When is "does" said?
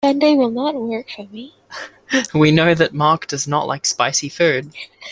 3.27-3.47